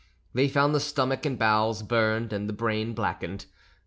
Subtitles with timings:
[0.33, 3.45] They found the stomach and bowels burned and the brain blackened.